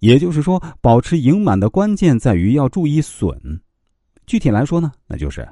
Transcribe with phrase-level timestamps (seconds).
[0.00, 3.60] 也就是说，保持盈满的关键在于要注意损。
[4.26, 5.48] 具体来说呢，那就是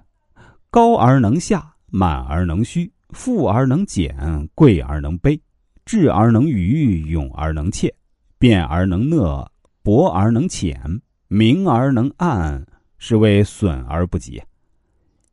[0.71, 5.41] 高而能下，满而能虚，富而能俭，贵而能卑，
[5.85, 7.93] 智而能愚，勇而能怯，
[8.39, 9.51] 辩而能讷，
[9.83, 12.67] 博而能浅，明而能暗，
[12.99, 14.43] 是谓损而不及。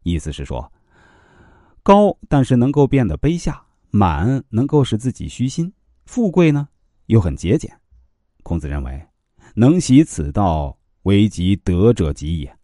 [0.03, 0.71] 意思是说，
[1.83, 3.61] 高但是能够变得卑下，
[3.91, 5.71] 满能够使自己虚心，
[6.05, 6.67] 富贵呢
[7.07, 7.71] 又很节俭。
[8.43, 9.01] 孔子认为，
[9.55, 12.55] 能习此道，为及德者极也。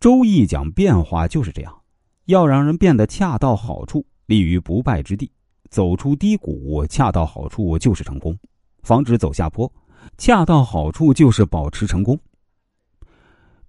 [0.00, 1.82] 周易讲变化就是这样，
[2.24, 5.30] 要让人变得恰到好处，立于不败之地，
[5.70, 8.34] 走出低谷，恰到好处就是成功；
[8.82, 9.70] 防止走下坡，
[10.18, 12.18] 恰到好处就是保持成功。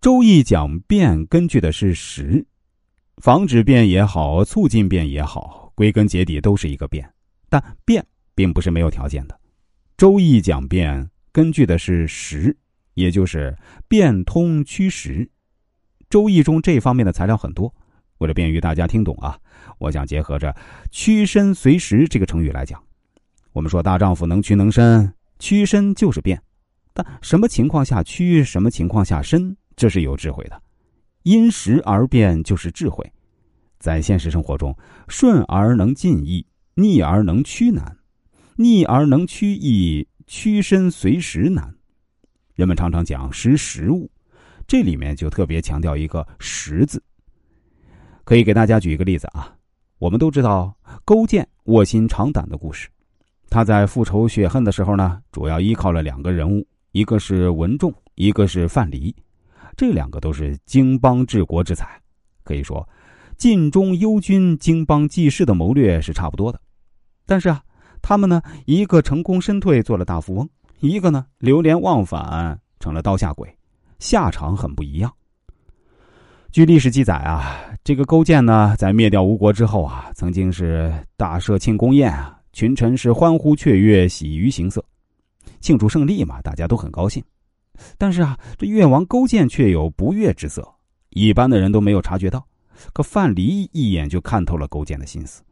[0.01, 2.45] 周易讲变，根据的是时，
[3.17, 7.09] 防止变也好，促进变也好，归根结底都是一个变，
[7.49, 9.39] 但变并不是没有条件的。
[9.97, 12.57] 周易讲变，根据的是时，
[12.95, 15.29] 也就是变通趋时。
[16.09, 17.73] 周易中这方面的材料很多，
[18.17, 19.39] 为了便于大家听懂啊，
[19.77, 20.53] 我想结合着
[20.91, 22.83] “屈身随时”这个成语来讲。
[23.53, 26.41] 我们说大丈夫能屈能伸，屈伸就是变，
[26.93, 30.61] 但什么情况下屈，什么情况下伸，这是有智慧的。
[31.23, 33.09] 因时而变就是智慧。
[33.79, 37.97] 在现实生活中，顺而能进易，逆而能屈难。
[38.57, 41.75] 逆而能屈易，屈身随时难。
[42.53, 44.09] 人们常常讲识时务，
[44.65, 47.03] 这里面就特别强调一个“识”字。
[48.23, 49.53] 可以给大家举一个例子啊，
[49.99, 52.87] 我们都知道勾践卧薪尝胆的故事。
[53.49, 59.13] 他在复仇雪恨的时候呢，主要依靠了两个人物，一个是文仲，一个是范蠡。
[59.75, 62.01] 这两个都是经邦治国之才，
[62.45, 62.87] 可以说
[63.35, 66.61] 晋中忧军、经邦济世的谋略是差不多的。
[67.25, 67.61] 但是啊。
[68.01, 70.49] 他们呢，一个成功身退做了大富翁，
[70.79, 73.53] 一个呢流连忘返成了刀下鬼，
[73.99, 75.11] 下场很不一样。
[76.51, 84.81] 据历史记载啊，这个勾践呢，在灭掉吴国之后啊，曾经是大设庆功宴啊，群臣是欢呼雀跃，喜于形色，
[85.59, 87.21] 庆祝胜利嘛，大家都很高兴。
[87.97, 90.65] 但是啊，这越王勾践却有不悦之色，
[91.09, 92.45] 一般的人都没有察觉到，
[92.93, 95.43] 可范蠡一眼就看透了勾践的心思。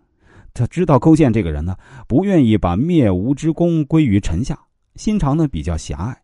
[0.54, 1.76] 他知道勾践这个人呢，
[2.08, 4.58] 不愿意把灭吴之功归于臣下，
[4.96, 6.22] 心肠呢比较狭隘。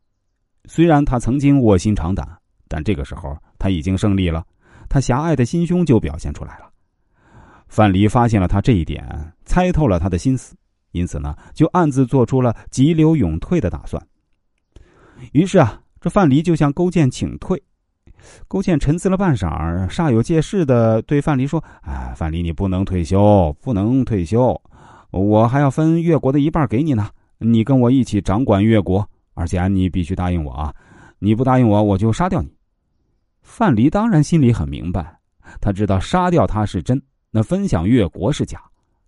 [0.65, 2.27] 虽然他曾经卧薪尝胆，
[2.67, 4.45] 但这个时候他已经胜利了，
[4.87, 6.69] 他狭隘的心胸就表现出来了。
[7.67, 10.55] 范蠡发现了他这一点，猜透了他的心思，
[10.91, 14.05] 因此呢，就暗自做出了急流勇退的打算。
[15.31, 17.61] 于是啊，这范蠡就向勾践请退。
[18.47, 24.59] 勾践沉思了半晌，煞有介事的对范蠡说：“哎，范蠡，你不能退休，不能退休，
[25.11, 27.09] 我还要分越国的一半给你呢。
[27.37, 30.73] 你跟我一起掌管越国，而且你必须答应我啊！
[31.19, 32.53] 你不答应我，我就杀掉你。”
[33.41, 35.17] 范蠡当然心里很明白，
[35.59, 37.01] 他知道杀掉他是真，
[37.31, 38.61] 那分享越国是假，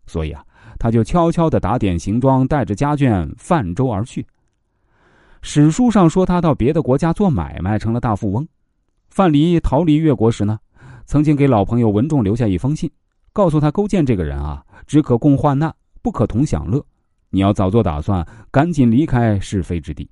[0.07, 0.43] 所以啊，
[0.79, 4.25] 他就悄悄的打点行装，带着家眷泛舟而去。
[5.43, 8.47] 史书上说他到别的国家做买卖，成了大富翁。
[9.11, 10.57] 范蠡逃离越国时呢，
[11.05, 12.89] 曾经给老朋友文仲留下一封信，
[13.33, 16.81] 告诉他勾践这个人啊，只可共患难，不可同享乐。
[17.29, 20.09] 你要早做打算，赶紧离开是非之地。